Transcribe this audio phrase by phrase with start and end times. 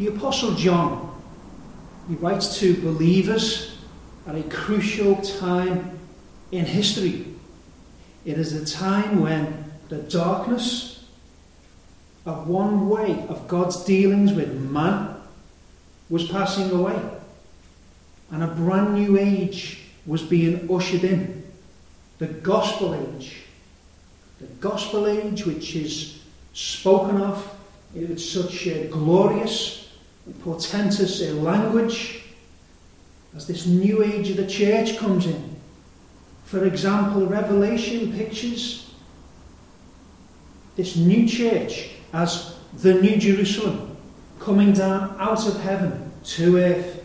[0.00, 1.14] The Apostle John,
[2.08, 3.76] he writes to believers
[4.26, 5.98] at a crucial time
[6.50, 7.26] in history.
[8.24, 11.04] It is a time when the darkness
[12.24, 15.16] of one way of God's dealings with man
[16.08, 16.98] was passing away,
[18.30, 21.44] and a brand new age was being ushered in
[22.16, 23.42] the gospel age.
[24.40, 26.22] The gospel age, which is
[26.54, 27.54] spoken of
[27.94, 29.79] in such a glorious,
[30.42, 32.22] portentous language
[33.34, 35.56] as this new age of the church comes in.
[36.44, 38.92] For example, Revelation pictures
[40.76, 43.96] this new church as the New Jerusalem
[44.38, 47.04] coming down out of heaven to earth.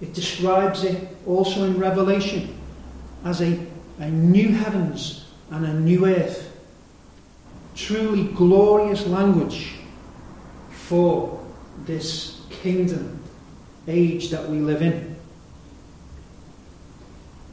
[0.00, 2.56] It describes it also in Revelation
[3.24, 3.58] as a,
[3.98, 6.52] a new heavens and a new earth.
[7.74, 9.74] Truly glorious language
[10.88, 11.44] for
[11.84, 13.22] this kingdom
[13.88, 15.16] age that we live in.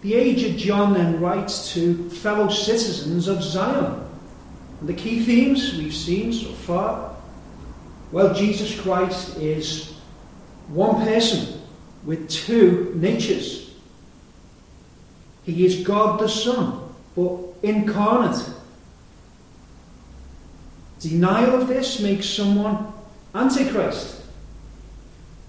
[0.02, 4.05] The aged John then writes to fellow citizens of Zion.
[4.80, 7.13] And the key themes we've seen so far
[8.13, 9.91] well, Jesus Christ is
[10.67, 11.59] one person
[12.05, 13.73] with two natures.
[15.45, 16.79] He is God the Son,
[17.16, 18.47] but incarnate.
[21.00, 22.94] Denial of this makes someone
[23.33, 24.21] Antichrist.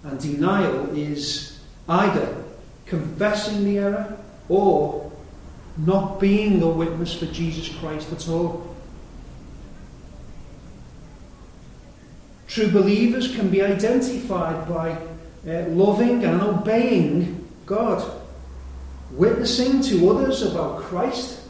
[0.02, 2.44] And denial is either
[2.86, 4.18] confessing the error
[4.48, 5.10] or
[5.76, 8.74] not being a witness for Jesus Christ at all.
[12.46, 14.92] True believers can be identified by
[15.48, 18.20] uh, loving and obeying God,
[19.10, 21.40] witnessing to others about Christ,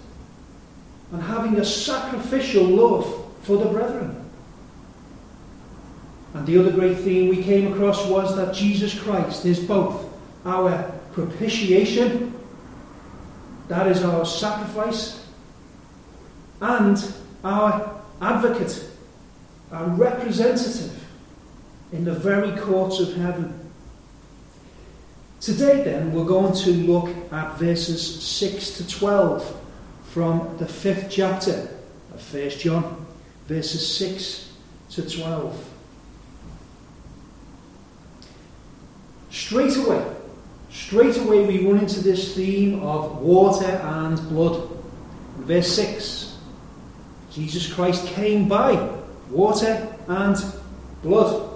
[1.12, 4.23] and having a sacrificial love for the brethren.
[6.34, 10.04] And the other great theme we came across was that Jesus Christ is both
[10.44, 12.34] our propitiation,
[13.68, 15.26] that is our sacrifice,
[16.60, 18.84] and our advocate,
[19.70, 21.04] our representative
[21.92, 23.70] in the very courts of heaven.
[25.40, 29.60] Today, then, we're going to look at verses 6 to 12
[30.06, 31.68] from the fifth chapter
[32.12, 33.06] of 1 John,
[33.46, 34.50] verses 6
[34.90, 35.73] to 12.
[39.34, 40.00] Straight away,
[40.70, 44.70] straight away we run into this theme of water and blood.
[45.38, 46.38] verse 6
[47.32, 48.74] Jesus Christ came by
[49.28, 50.36] water and
[51.02, 51.50] blood.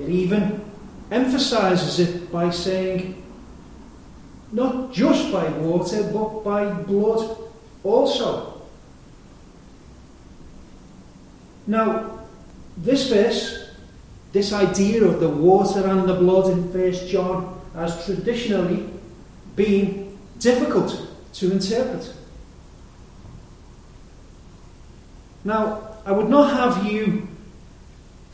[0.00, 0.64] It even
[1.10, 3.24] emphasizes it by saying,
[4.52, 7.38] not just by water, but by blood
[7.82, 8.62] also.
[11.66, 12.20] Now,
[12.76, 13.67] this verse
[14.32, 18.88] this idea of the water and the blood in First John has traditionally
[19.56, 22.12] been difficult to interpret.
[25.44, 27.28] Now, I would not have you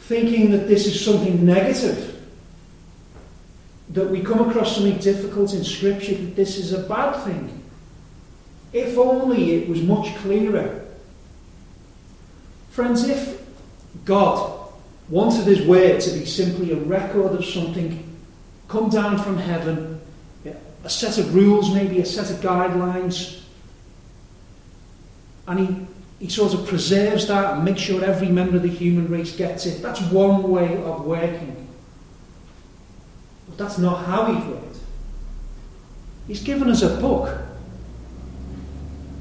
[0.00, 2.22] thinking that this is something negative,
[3.90, 7.62] that we come across something difficult in Scripture, that this is a bad thing.
[8.72, 10.84] If only it was much clearer.
[12.70, 13.40] Friends, if
[14.04, 14.63] God
[15.08, 18.10] wanted his word to be simply a record of something
[18.68, 20.00] come down from heaven,
[20.82, 23.44] a set of rules, maybe a set of guidelines,
[25.46, 25.86] and he,
[26.24, 29.66] he sort of preserves that and makes sure every member of the human race gets
[29.66, 29.82] it.
[29.82, 31.68] That's one way of working.
[33.48, 34.76] But that's not how he's worked.
[36.26, 37.38] He's given us a book.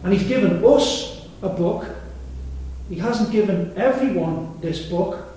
[0.04, 1.88] And he's given us a book.
[2.90, 5.33] He hasn't given everyone this book.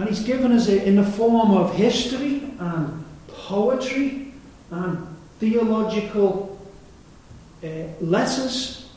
[0.00, 4.32] And he's given us it in the form of history and poetry
[4.70, 5.06] and
[5.40, 6.58] theological
[7.62, 7.66] uh,
[8.00, 8.88] letters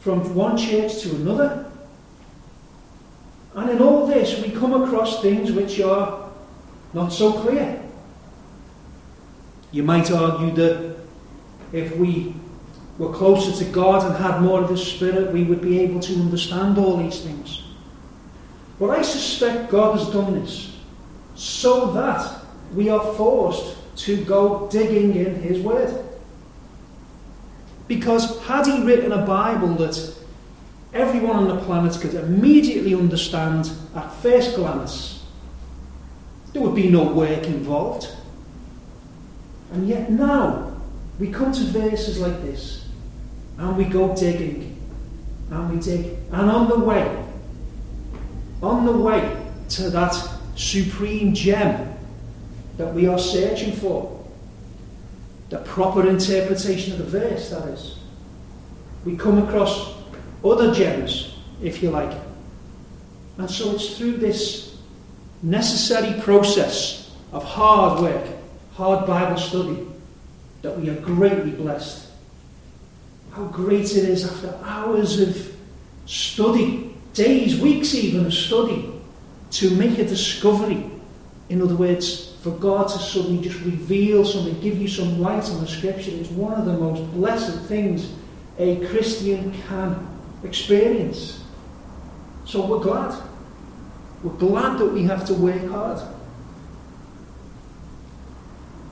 [0.00, 1.70] from one church to another.
[3.54, 6.28] And in all this, we come across things which are
[6.94, 7.80] not so clear.
[9.70, 10.96] You might argue that
[11.72, 12.34] if we
[12.98, 16.14] were closer to God and had more of the Spirit, we would be able to
[16.14, 17.63] understand all these things.
[18.78, 20.76] But I suspect God has done this
[21.34, 22.40] so that
[22.74, 26.04] we are forced to go digging in His Word.
[27.86, 30.16] Because had He written a Bible that
[30.92, 35.24] everyone on the planet could immediately understand at first glance,
[36.52, 38.08] there would be no work involved.
[39.72, 40.72] And yet now,
[41.18, 42.86] we come to verses like this,
[43.58, 44.80] and we go digging,
[45.50, 47.23] and we dig, and on the way,
[48.64, 49.36] on the way,
[49.70, 50.12] to that
[50.56, 51.94] supreme gem
[52.76, 54.24] that we are searching for.
[55.50, 57.98] The proper interpretation of the verse, that is.
[59.04, 59.94] We come across
[60.44, 62.16] other gems, if you like.
[63.38, 64.76] And so it's through this
[65.42, 68.26] necessary process of hard work,
[68.72, 69.86] hard Bible study,
[70.62, 72.08] that we are greatly blessed.
[73.32, 75.54] How great it is after hours of
[76.06, 76.83] study,
[77.14, 78.92] days, weeks even of study,
[79.52, 80.90] to make a discovery.
[81.48, 85.60] In other words, for God to suddenly just reveal something, give you some light on
[85.60, 88.12] the scripture, is one of the most blessed things
[88.58, 90.06] a Christian can
[90.42, 91.42] experience.
[92.44, 93.20] So we're glad.
[94.22, 96.00] We're glad that we have to work hard.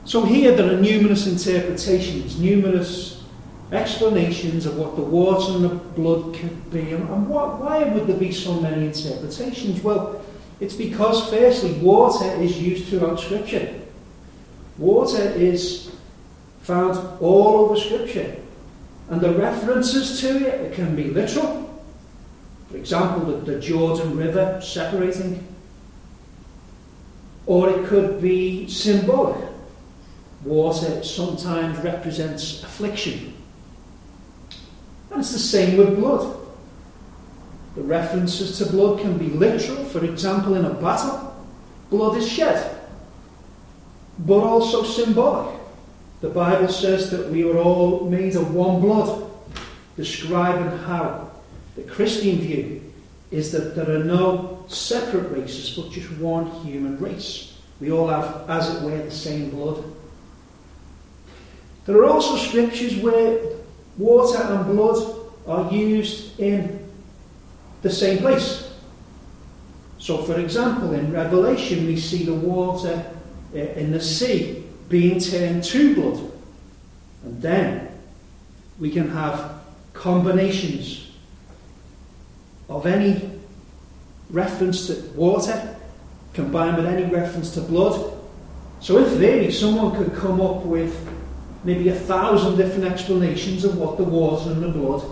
[0.05, 3.22] So here there are numerous interpretations, numerous
[3.71, 6.91] explanations of what the water and the blood could be.
[6.91, 9.81] And what, why would there be so many interpretations?
[9.81, 10.21] Well,
[10.59, 13.79] it's because, firstly, water is used throughout Scripture.
[14.77, 15.91] Water is
[16.61, 18.37] found all over Scripture.
[19.09, 21.69] And the references to it, it can be literal.
[22.69, 25.45] For example, the, the Jordan River separating.
[27.45, 29.49] Or it could be symbolic.
[30.43, 33.32] Water sometimes represents affliction.
[35.13, 36.39] And it's the same with blood.
[37.75, 39.85] The references to blood can be literal.
[39.85, 41.35] For example, in a battle,
[41.89, 42.81] blood is shed,
[44.19, 45.59] but also symbolic.
[46.21, 49.29] The Bible says that we are all made of one blood,
[49.97, 51.29] describing how
[51.75, 52.81] the Christian view
[53.29, 57.57] is that there are no separate races, but just one human race.
[57.79, 59.83] We all have, as it were, the same blood.
[61.85, 63.52] There are also scriptures where
[63.97, 65.15] water and blood
[65.47, 66.89] are used in
[67.81, 68.71] the same place.
[69.99, 73.05] So, for example, in Revelation, we see the water
[73.53, 76.31] uh, in the sea being turned to blood.
[77.23, 77.89] And then
[78.79, 79.61] we can have
[79.93, 81.11] combinations
[82.67, 83.29] of any
[84.29, 85.75] reference to water
[86.33, 88.11] combined with any reference to blood.
[88.79, 90.93] So, in theory, someone could come up with
[91.63, 95.03] maybe a thousand different explanations of what the water and the blood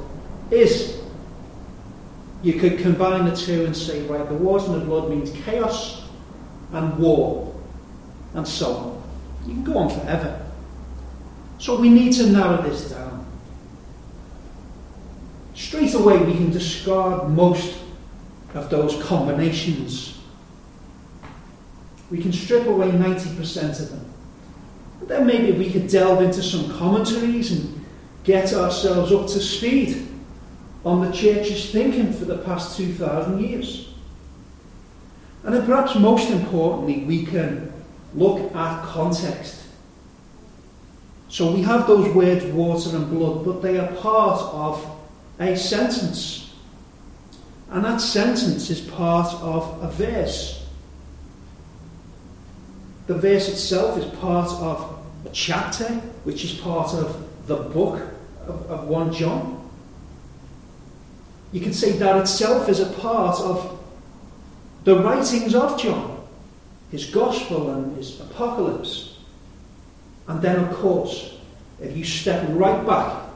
[0.52, 1.02] is.
[2.44, 6.04] You could combine the two and say, right, the water and the blood means chaos
[6.74, 7.54] and war,
[8.34, 9.04] and so on.
[9.48, 10.46] You can go on forever.
[11.60, 13.26] So we need to narrow this down.
[15.54, 17.78] Straight away, we can discard most
[18.56, 20.20] of those combinations.
[22.10, 24.11] We can strip away 90% of them.
[25.12, 27.86] Then maybe we could delve into some commentaries and
[28.24, 30.08] get ourselves up to speed
[30.86, 33.94] on the church's thinking for the past 2,000 years.
[35.44, 37.74] And then perhaps most importantly, we can
[38.16, 39.62] look at context.
[41.28, 45.02] So we have those words, water and blood, but they are part of
[45.42, 46.54] a sentence.
[47.70, 50.66] And that sentence is part of a verse.
[53.08, 55.00] The verse itself is part of
[55.34, 55.88] chapter,
[56.24, 58.02] which is part of the book
[58.48, 59.70] of, of 1 John.
[61.52, 63.80] You can say that itself is a part of
[64.84, 66.26] the writings of John,
[66.92, 69.18] his gospel and his apocalypse.
[70.28, 71.38] And then, of course,
[71.82, 73.30] if you step right back,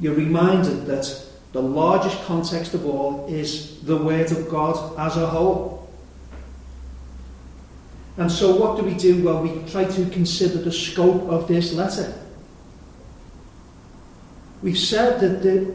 [0.00, 5.26] you're reminded that the largest context of all is the Word of God as a
[5.26, 5.73] whole.
[8.16, 9.24] And so, what do we do?
[9.24, 12.14] Well, we try to consider the scope of this letter.
[14.62, 15.74] We've said that the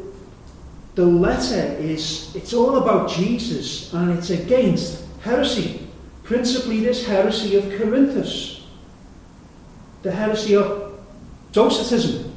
[0.95, 5.87] the letter is it's all about Jesus and it's against heresy,
[6.23, 8.63] principally this heresy of Cerinthus,
[10.01, 10.99] the heresy of
[11.51, 12.35] Docetism,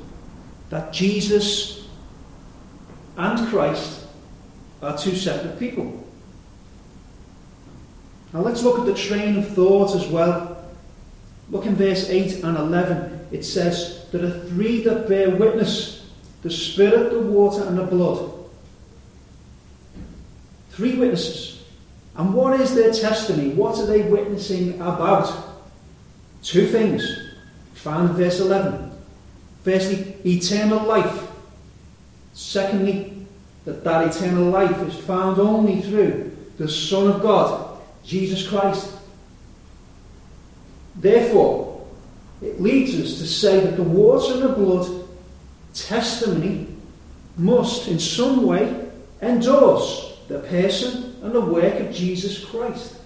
[0.71, 1.88] that Jesus
[3.16, 4.06] and Christ
[4.80, 6.01] are two separate people.
[8.32, 10.64] Now let's look at the train of thought as well.
[11.50, 13.28] Look in verse 8 and 11.
[13.30, 16.10] It says, There are three that bear witness
[16.42, 18.32] the Spirit, the water, and the blood
[20.72, 21.62] Three witnesses.
[22.16, 23.50] And what is their testimony?
[23.50, 25.30] What are they witnessing about?
[26.42, 27.04] Two things.
[27.74, 28.90] Found in verse 11.
[29.64, 31.28] Firstly, eternal life.
[32.32, 33.26] Secondly,
[33.66, 37.72] that that eternal life is found only through the Son of God,
[38.04, 38.92] Jesus Christ.
[40.97, 41.87] Therefore,
[42.40, 45.09] it leads us to say that the water and the blood
[45.75, 46.66] testimony
[47.37, 48.90] must, in some way,
[49.21, 52.97] endorse the person and the work of Jesus Christ.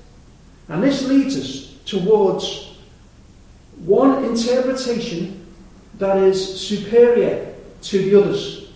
[0.68, 2.76] And this leads us towards
[3.84, 5.46] one interpretation
[5.98, 8.72] that is superior to the others.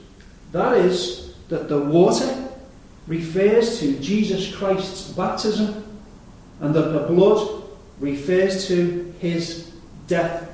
[0.53, 2.49] That is, that the water
[3.07, 5.90] refers to Jesus Christ's baptism
[6.61, 7.63] and that the blood
[7.99, 9.73] refers to his
[10.07, 10.49] death.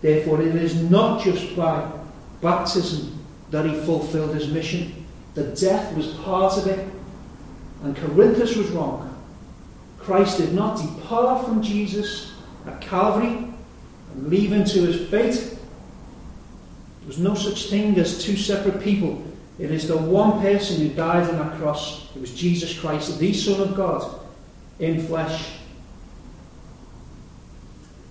[0.00, 1.90] Therefore, it is not just by
[2.40, 5.06] baptism that he fulfilled his mission.
[5.34, 6.88] The death was part of it,
[7.82, 9.08] and Cerinthus was wrong.
[9.98, 12.32] Christ did not depart from Jesus
[12.66, 13.48] at Calvary
[14.14, 15.34] and leave him to his fate.
[15.34, 19.22] There was no such thing as two separate people.
[19.58, 22.08] It is the one person who died on that cross.
[22.14, 24.20] It was Jesus Christ, the Son of God,
[24.78, 25.52] in flesh.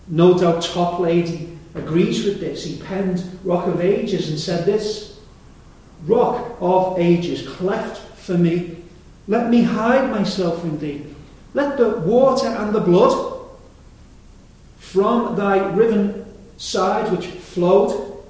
[0.08, 2.64] No doubt Toplady agrees with this.
[2.66, 5.20] He penned Rock of Ages and said this
[6.06, 8.78] Rock of Ages, cleft for me,
[9.28, 11.06] let me hide myself in thee.
[11.54, 13.40] Let the water and the blood
[14.78, 16.26] from thy riven
[16.58, 18.24] side which flowed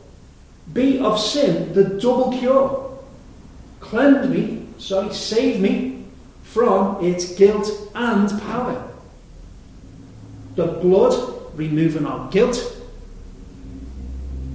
[0.73, 2.90] be of sin the double cure.
[3.81, 6.05] Cleanse me, sorry, save me
[6.43, 8.89] from its guilt and power.
[10.55, 12.77] The blood removing our guilt,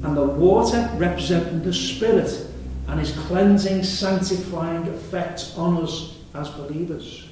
[0.03, 2.47] and the water representing the Spirit
[2.89, 7.29] and his cleansing, sanctifying effect on us as believers.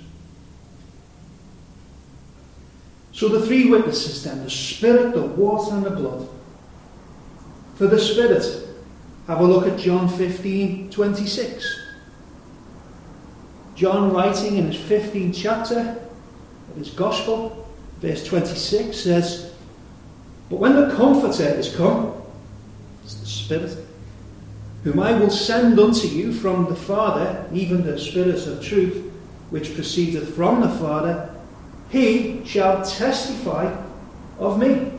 [3.13, 6.29] So the three witnesses then the Spirit, the water, and the blood.
[7.77, 8.69] For the Spirit,
[9.29, 11.84] have a look at John 15 26.
[13.75, 16.01] John, writing in his 15th chapter
[16.71, 17.67] of his Gospel,
[18.01, 19.53] verse 26, says,
[20.49, 22.15] But when the Comforter is come,
[23.03, 23.77] it's the Spirit,
[24.85, 29.11] whom I will send unto you from the Father, even the Spirit of truth,
[29.51, 31.35] which proceedeth from the Father,
[31.91, 33.75] he shall testify
[34.39, 34.93] of me.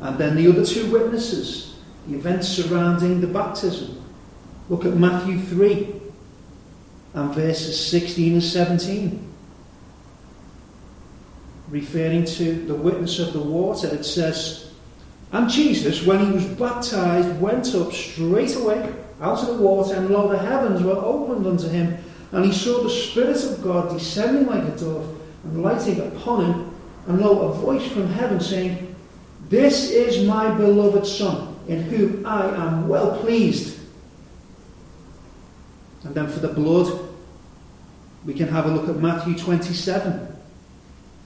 [0.00, 1.76] And then the other two witnesses,
[2.08, 4.02] the events surrounding the baptism.
[4.68, 6.02] Look at Matthew 3
[7.14, 9.28] and verses 16 and 17.
[11.68, 14.70] Referring to the witness of the water, it says,
[15.32, 20.10] And Jesus, when he was baptized, went up straight away out of the water, and
[20.10, 21.96] lo, the heavens were opened unto him,
[22.32, 26.74] and he saw the Spirit of God descending like a dove and lighting upon him,
[27.06, 28.94] and lo, a voice from heaven saying,
[29.48, 33.81] This is my beloved Son, in whom I am well pleased.
[36.04, 37.08] And then for the blood,
[38.24, 40.28] we can have a look at Matthew 27.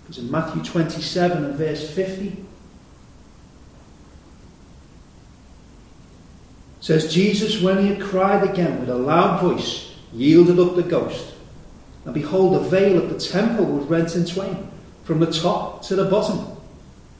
[0.03, 2.45] Because in Matthew 27 and verse 50,
[6.81, 11.35] says Jesus, when he had cried again with a loud voice, yielded up the ghost.
[12.05, 14.71] And behold, the veil of the temple was rent in twain,
[15.03, 16.57] from the top to the bottom.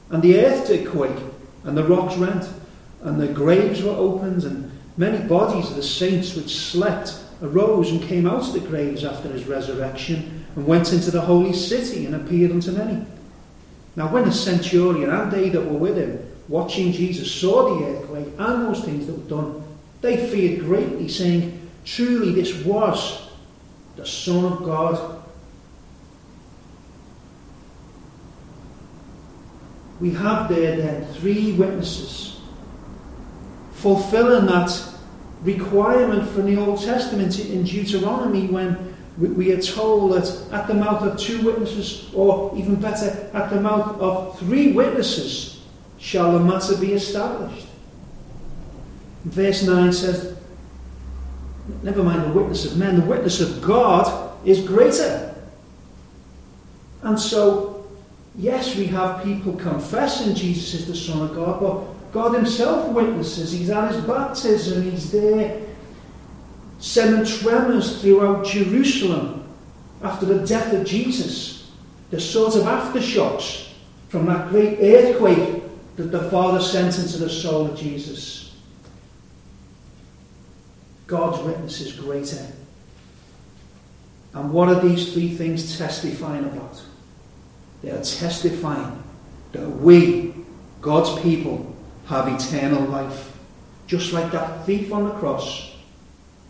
[0.09, 1.19] And the earth did quake,
[1.65, 2.47] and the rocks rent,
[3.01, 8.01] and the graves were opened, and many bodies of the saints which slept arose and
[8.01, 12.15] came out of the graves after his resurrection, and went into the holy city and
[12.15, 13.05] appeared unto many.
[13.95, 18.27] Now, when the centurion and they that were with him, watching Jesus, saw the earthquake
[18.37, 19.63] and those things that were done,
[20.01, 23.29] they feared greatly, saying, Truly, this was
[23.95, 25.23] the Son of God.
[29.99, 32.39] We have there then three witnesses
[33.77, 34.71] fulfilling that
[35.47, 41.01] requirement from the Old Testament in Deuteronomy when we are told that at the mouth
[41.01, 45.61] of two witnesses, or even better, at the mouth of three witnesses,
[45.97, 47.65] shall the matter be established.
[49.23, 50.37] Verse 9 says,
[51.81, 55.35] Never mind the witness of men, the witness of God is greater.
[57.01, 57.87] And so,
[58.35, 63.51] yes, we have people confessing Jesus is the Son of God, but God Himself witnesses.
[63.51, 65.67] He's at His baptism, He's there
[66.79, 69.43] sending tremors throughout Jerusalem
[70.03, 71.71] after the death of Jesus.
[72.11, 73.69] The sort of aftershocks
[74.09, 75.63] from that great earthquake
[75.97, 78.55] that the Father sent into the soul of Jesus.
[81.07, 82.45] God's witness is greater.
[84.33, 86.81] And what are these three things testifying about?
[87.81, 89.03] They are testifying
[89.53, 90.33] that we,
[90.81, 91.75] God's people,
[92.07, 93.37] have eternal life.
[93.85, 95.75] Just like that thief on the cross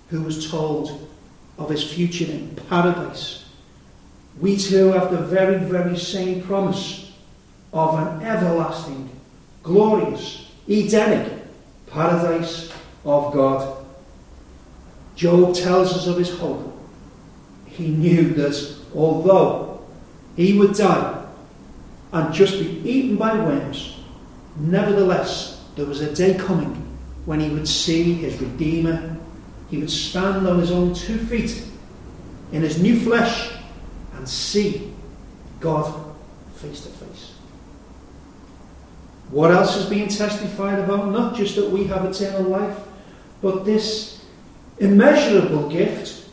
[0.10, 1.10] who was told
[1.58, 3.46] of his future in paradise.
[4.40, 7.12] We too have the very, very same promise
[7.74, 9.10] of an everlasting,
[9.64, 11.32] glorious, Edenic
[11.88, 12.72] paradise
[13.04, 13.86] of God.
[15.16, 16.78] Job tells us of his hope.
[17.78, 19.80] he knew that although
[20.36, 21.26] he would die
[22.12, 23.97] and just be eaten by worms,
[24.60, 26.74] nevertheless, there was a day coming
[27.26, 29.16] when he would see his Redeemer.
[29.70, 31.64] He would stand on his own two feet
[32.52, 33.52] in his new flesh
[34.14, 34.94] and see
[35.60, 36.16] God
[36.56, 37.34] face to face.
[39.30, 41.12] What else is being testified about?
[41.12, 42.78] Not just that we have eternal life,
[43.42, 44.26] but this
[44.80, 46.30] immeasurable gift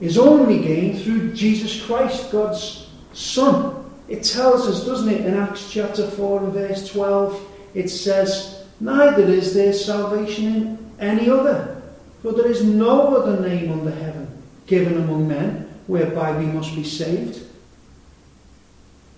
[0.00, 3.90] is only gained through Jesus Christ, God's Son.
[4.08, 9.24] It tells us, doesn't it, in Acts chapter 4 and verse 12, it says, Neither
[9.24, 11.82] is there salvation in any other,
[12.22, 16.84] for there is no other name under heaven given among men whereby we must be
[16.84, 17.42] saved.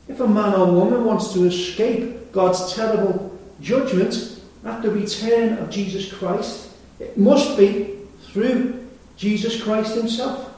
[0.08, 5.70] If a man or woman wants to escape God's terrible judgment at the return of
[5.70, 7.98] Jesus Christ, it must be
[8.28, 8.86] through
[9.16, 10.54] Jesus Christ Himself.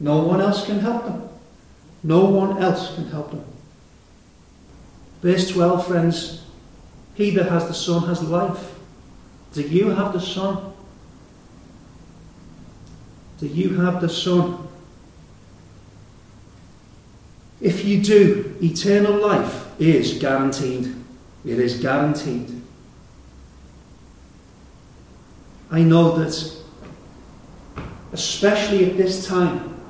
[0.00, 1.28] No one else can help them.
[2.02, 3.44] No one else can help them.
[5.22, 6.43] Verse 12, friends
[7.14, 8.74] He that has the Son has life.
[9.52, 10.72] Do you have the Son?
[13.38, 14.66] Do you have the Son?
[17.60, 20.94] If you do, eternal life is guaranteed.
[21.44, 22.62] It is guaranteed.
[25.70, 26.62] I know that,
[28.12, 29.80] especially at this time,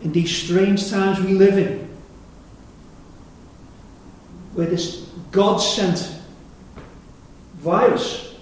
[0.00, 1.88] in these strange times we live in,
[4.54, 6.19] where this God sent
[7.60, 8.34] virus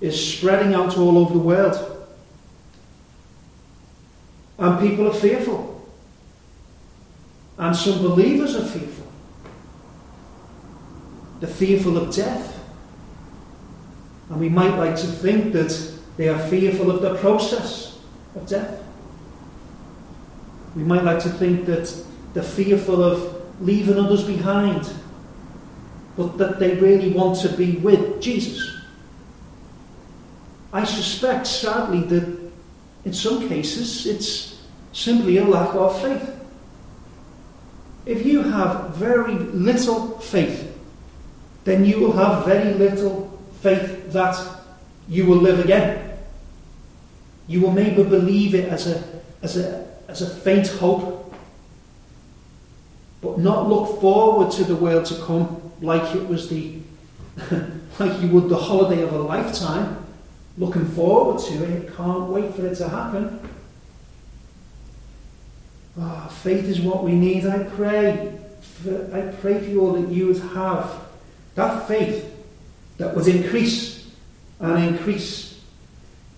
[0.00, 2.06] is spreading out all over the world.
[4.58, 5.88] And people are fearful.
[7.58, 9.06] And some believers are fearful.
[11.40, 12.54] They're fearful of death.
[14.30, 17.98] And we might like to think that they are fearful of the process
[18.34, 18.82] of death.
[20.76, 21.92] We might like to think that
[22.34, 24.92] they're fearful of leaving others behind,
[26.18, 28.74] but that they really want to be with Jesus.
[30.72, 32.50] I suspect, sadly, that
[33.04, 34.60] in some cases it's
[34.92, 36.34] simply a lack of faith.
[38.04, 40.76] If you have very little faith,
[41.62, 44.36] then you will have very little faith that
[45.08, 46.18] you will live again.
[47.46, 49.04] You will maybe believe it as a,
[49.42, 51.32] as a, as a faint hope,
[53.22, 56.78] but not look forward to the world to come like it was the
[57.98, 60.04] like you would the holiday of a lifetime,
[60.56, 63.40] looking forward to it, can't wait for it to happen.
[66.00, 67.46] Oh, faith is what we need.
[67.46, 68.34] I pray.
[68.60, 71.08] For, I pray for you all that you would have
[71.54, 72.32] that faith
[72.98, 74.08] that would increase
[74.60, 75.60] and increase,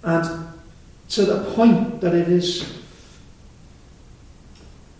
[0.03, 0.47] and
[1.11, 2.81] to the point that it is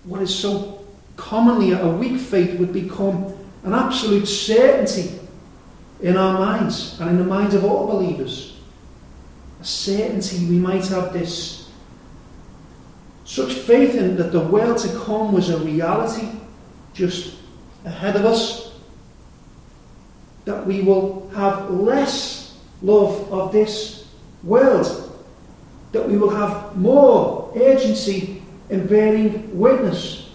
[0.05, 0.85] what is so
[1.17, 5.19] commonly a weak faith would become an absolute certainty
[6.01, 8.59] in our minds and in the minds of all believers.
[9.61, 11.61] A certainty we might have this
[13.31, 16.29] such faith in that the world to come was a reality
[16.95, 17.37] just
[17.85, 18.73] ahead of us.
[20.47, 24.09] That we will have less love of this
[24.43, 25.17] world.
[25.93, 30.31] That we will have more urgency in bearing witness.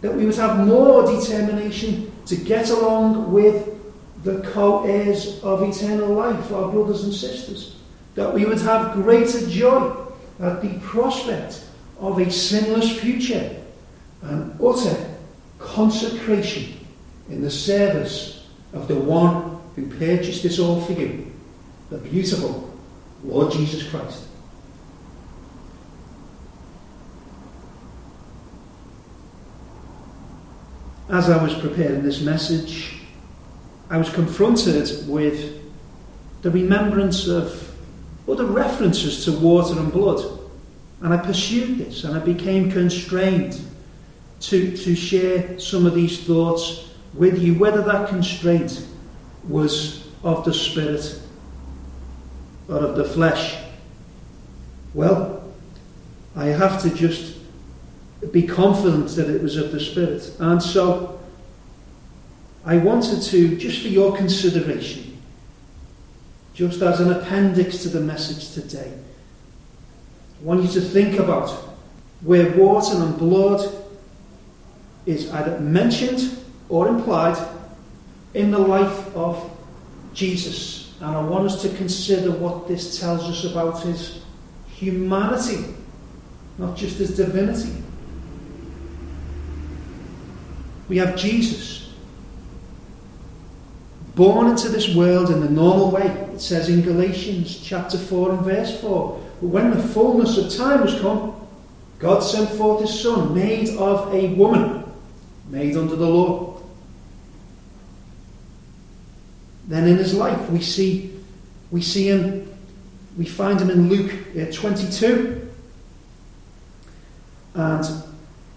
[0.00, 3.70] That we would have more determination to get along with
[4.22, 7.76] the co heirs of eternal life, our brothers and sisters.
[8.14, 9.94] That we would have greater joy
[10.40, 11.64] at the prospect
[11.98, 13.56] of a sinless future
[14.22, 15.14] and utter
[15.58, 16.78] consecration
[17.28, 21.32] in the service of the one who purchased this all for you,
[21.90, 22.72] the beautiful
[23.22, 24.24] Lord Jesus Christ.
[31.08, 33.00] As I was preparing this message,
[33.90, 35.60] I was confronted with
[36.42, 37.60] the remembrance of
[38.26, 40.40] or the references to water and blood
[41.02, 43.60] and I pursued this and I became constrained
[44.40, 48.86] to, to share some of these thoughts with you, whether that constraint
[49.46, 51.20] was of the spirit
[52.68, 53.58] or of the flesh.
[54.94, 55.52] Well,
[56.34, 57.36] I have to just
[58.32, 60.30] be confident that it was of the spirit.
[60.38, 61.20] And so
[62.64, 65.20] I wanted to, just for your consideration,
[66.54, 68.92] just as an appendix to the message today,
[70.40, 71.50] I want you to think about
[72.20, 73.68] where water and blood
[75.06, 77.36] is either mentioned or implied
[78.32, 79.50] in the life of
[80.14, 80.94] Jesus.
[81.00, 84.22] And I want us to consider what this tells us about his
[84.68, 85.74] humanity.
[86.58, 87.83] not just his divinity.
[90.88, 91.92] We have Jesus,
[94.14, 96.06] born into this world in the normal way.
[96.06, 99.20] It says in Galatians chapter 4 and verse 4.
[99.40, 101.34] But when the fullness of time was come,
[101.98, 104.84] God sent forth his Son, made of a woman,
[105.48, 106.60] made under the law.
[109.66, 111.10] Then in his life we see
[111.70, 112.52] we see him
[113.16, 115.50] we find him in Luke uh, 22
[117.54, 117.84] and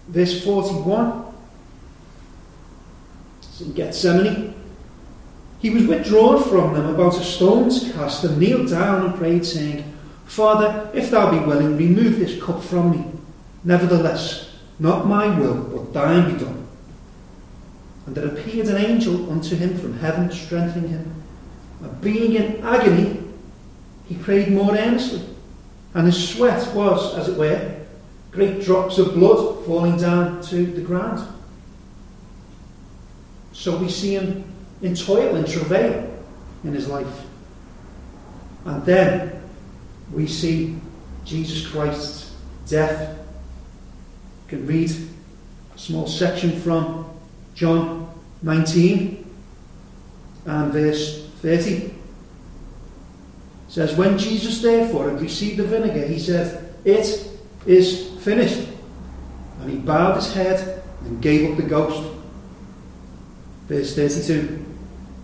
[0.08, 1.27] verse 41
[3.60, 4.54] in Gethsemane.
[5.60, 9.92] He was withdrawn from them about a stone's cast and kneeled down and prayed, saying,
[10.26, 13.04] Father, if thou be willing, remove this cup from me.
[13.64, 16.66] Nevertheless, not my will, but thine be done.
[18.06, 21.22] And there appeared an angel unto him from heaven, strengthening him.
[21.82, 23.22] And being in agony,
[24.06, 25.22] he prayed more earnestly.
[25.94, 27.76] And his sweat was, as it were,
[28.30, 31.26] great drops of blood falling down to the ground.
[33.58, 34.44] So we see him
[34.82, 36.08] in toil and travail
[36.62, 37.24] in his life.
[38.64, 39.42] And then
[40.12, 40.78] we see
[41.24, 42.36] Jesus Christ's
[42.68, 43.18] death.
[44.44, 44.92] You can read
[45.74, 47.10] a small section from
[47.56, 48.08] John
[48.42, 49.28] 19
[50.46, 51.74] and verse 30.
[51.74, 51.92] It
[53.66, 57.28] says, When Jesus therefore had received the vinegar, he said, It
[57.66, 58.68] is finished.
[59.60, 62.17] And he bowed his head and gave up the ghost.
[63.68, 64.64] Verse 32.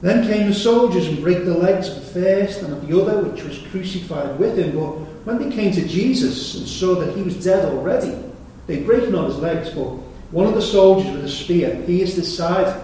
[0.02, 3.22] Then came the soldiers and brake the legs of the first and of the other,
[3.22, 4.78] which was crucified with him.
[4.78, 4.90] But
[5.24, 8.14] when they came to Jesus and saw that he was dead already,
[8.66, 9.87] they brake not his legs, but
[10.30, 12.83] one of the soldiers with a spear pierced his side,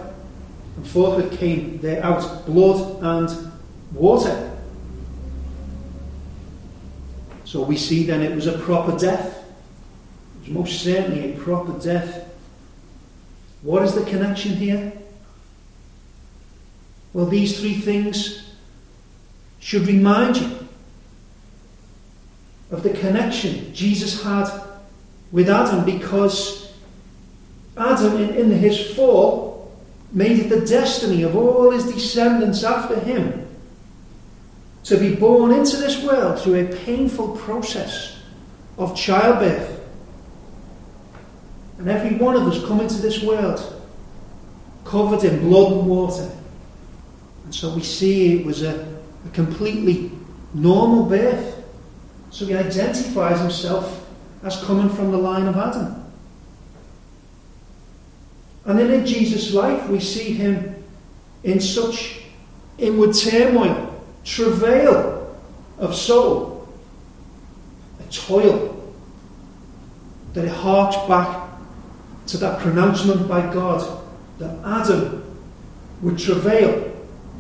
[0.77, 3.53] and forthwith came there out blood and
[3.93, 4.59] water.
[7.45, 9.45] So we see then it was a proper death.
[10.37, 12.33] It was most certainly a proper death.
[13.63, 14.93] What is the connection here?
[17.13, 18.53] Well, these three things
[19.59, 20.69] should remind you
[22.71, 24.49] of the connection Jesus had
[25.33, 26.73] with Adam because
[27.77, 29.73] Adam, in, in his fall,
[30.13, 33.47] made it the destiny of all his descendants after him
[34.85, 38.19] to be born into this world through a painful process
[38.79, 39.79] of childbirth.
[41.79, 43.81] And every one of us come into this world
[44.85, 46.31] covered in blood and water.
[47.51, 50.13] And so we see it was a, a completely
[50.55, 51.65] normal birth.
[52.31, 54.09] So he identifies himself
[54.45, 56.13] as coming from the line of Adam.
[58.67, 60.81] And then in Jesus' life, we see him
[61.43, 62.21] in such
[62.79, 65.37] inward turmoil, travail
[65.79, 66.69] of soul,
[67.99, 68.95] a toil,
[70.35, 71.51] that it harks back
[72.29, 74.05] to that pronouncement by God
[74.39, 75.25] that Adam
[76.01, 76.90] would travail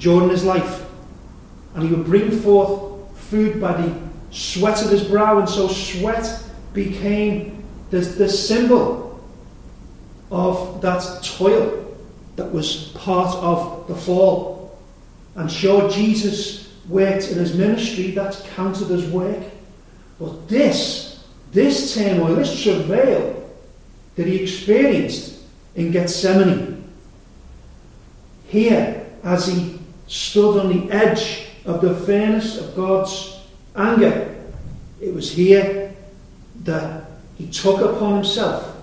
[0.00, 0.86] during his life.
[1.74, 3.94] And he would bring forth food by the
[4.32, 9.20] sweat of his brow, and so sweat became the, the symbol
[10.30, 11.96] of that toil
[12.36, 14.78] that was part of the fall.
[15.36, 19.42] And sure, Jesus worked in his ministry, that's counted as work.
[20.18, 23.50] But this, this turmoil, this travail
[24.16, 25.40] that he experienced
[25.74, 26.84] in Gethsemane,
[28.48, 29.79] here, as he
[30.10, 33.38] stood on the edge of the furnace of God's
[33.76, 34.34] anger.
[35.00, 35.94] It was here
[36.64, 37.04] that
[37.38, 38.76] he took upon himself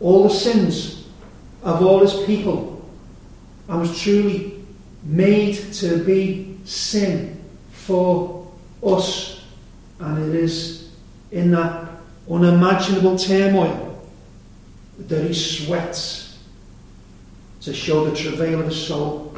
[0.00, 1.08] all the sins
[1.62, 2.88] of all his people
[3.68, 4.62] and was truly
[5.02, 8.46] made to be sin for
[8.82, 9.42] us.
[9.98, 10.90] And it is
[11.32, 11.88] in that
[12.30, 14.06] unimaginable turmoil
[14.98, 16.38] that he sweats
[17.62, 19.34] to show the travail of his soul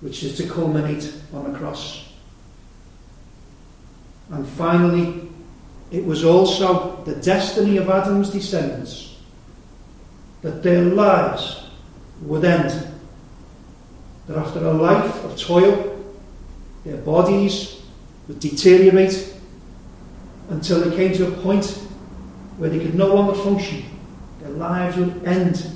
[0.00, 2.08] which is to culminate on the cross.
[4.30, 5.28] And finally,
[5.90, 9.16] it was also the destiny of Adam's descendants
[10.42, 11.66] that their lives
[12.22, 12.92] would end.
[14.26, 16.04] That after a life of toil,
[16.84, 17.82] their bodies
[18.26, 19.34] would deteriorate
[20.48, 21.66] until they came to a point
[22.58, 23.84] where they could no longer function.
[24.40, 25.70] Their lives would end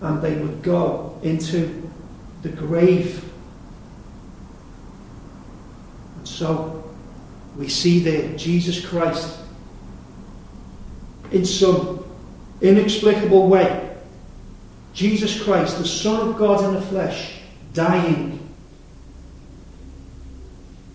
[0.00, 1.90] and they would go into
[2.42, 3.27] the grave
[6.38, 6.84] So
[7.56, 9.40] we see there Jesus Christ
[11.32, 12.04] in some
[12.60, 13.96] inexplicable way.
[14.94, 17.40] Jesus Christ, the Son of God in the flesh,
[17.74, 18.38] dying.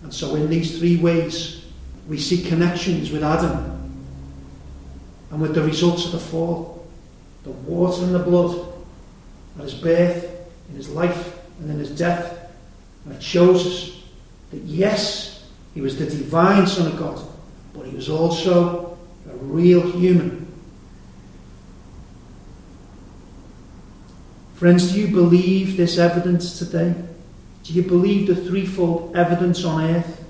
[0.03, 1.65] And so, in these three ways,
[2.07, 3.69] we see connections with Adam.
[5.29, 6.87] and with the results of the fall,
[7.43, 8.71] the water and the blood,
[9.57, 10.23] at his birth,
[10.69, 12.49] in his life, and in his death.
[13.03, 14.03] And it shows us
[14.51, 15.32] that yes,
[15.73, 17.21] he was the divine Son of God,
[17.73, 18.97] but he was also
[19.29, 20.43] a real human.
[24.55, 26.93] Friends, do you believe this evidence today?
[27.63, 30.23] Do you believe the threefold evidence on earth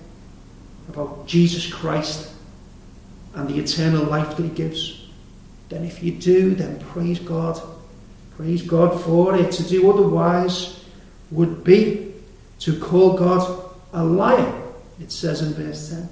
[0.89, 2.31] about Jesus Christ
[3.35, 5.07] and the eternal life that he gives?
[5.69, 7.61] Then, if you do, then praise God.
[8.37, 9.51] Praise God for it.
[9.53, 10.83] To do otherwise
[11.31, 12.13] would be
[12.59, 14.62] to call God a liar,
[14.99, 16.09] it says in verse 10.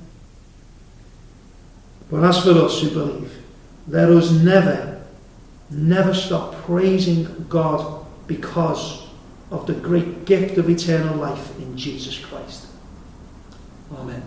[2.10, 3.44] But as for us who believe,
[3.88, 5.04] let us never,
[5.70, 9.08] never stop praising God because
[9.50, 12.67] of the great gift of eternal life in Jesus Christ.
[13.94, 14.24] Amen.